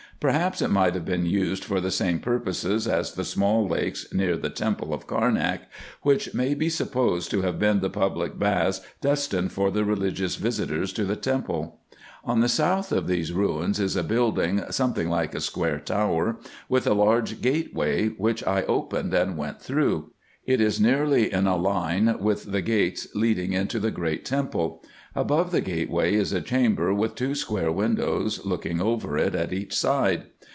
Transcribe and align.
Perhaps 0.21 0.61
it 0.61 0.69
might 0.69 0.93
have 0.93 1.03
been 1.03 1.25
used 1.25 1.63
for 1.63 1.81
the 1.81 1.89
same 1.89 2.19
purposes 2.19 2.87
as 2.87 3.13
the 3.13 3.25
small 3.25 3.67
lakes 3.67 4.05
near 4.13 4.37
the 4.37 4.51
temple 4.51 4.93
of 4.93 5.07
Carnak, 5.07 5.61
which 6.03 6.31
may 6.35 6.53
be 6.53 6.69
supposed 6.69 7.31
to 7.31 7.41
have 7.41 7.57
been 7.57 7.79
the 7.79 7.89
public 7.89 8.37
baths 8.37 8.81
destined 9.01 9.51
for 9.51 9.71
the 9.71 9.83
religious 9.83 10.35
visitors 10.35 10.93
to 10.93 11.05
the 11.05 11.15
temple. 11.15 11.79
On 12.23 12.39
the 12.39 12.47
south 12.47 12.91
of 12.91 13.07
these 13.07 13.33
ruins 13.33 13.79
is 13.79 13.95
a 13.95 14.03
building 14.03 14.61
something 14.69 15.09
like 15.09 15.33
a 15.33 15.41
square 15.41 15.79
tower, 15.79 16.37
with 16.69 16.85
a 16.85 16.93
large 16.93 17.41
gateway, 17.41 18.09
which 18.09 18.43
I 18.45 18.61
opened 18.65 19.15
and 19.15 19.35
went 19.37 19.59
through. 19.59 20.11
It 20.45 20.59
is 20.61 20.79
nearly 20.81 21.31
in 21.31 21.47
a 21.47 21.55
line 21.55 22.17
with 22.19 22.51
the 22.51 22.61
gates 22.63 23.07
leading 23.15 23.53
into 23.53 23.79
the 23.79 23.91
great 23.91 24.25
temple. 24.25 24.83
Above 25.13 25.51
the 25.51 25.61
gateway 25.61 26.15
is 26.15 26.31
a 26.33 26.41
chamber 26.41 26.93
with 26.93 27.13
two 27.15 27.35
square 27.35 27.71
windows, 27.71 28.43
looking 28.45 28.81
over 28.81 29.17
it 29.17 29.35
at 29.35 29.51
each 29.53 29.75
side. 29.75 30.23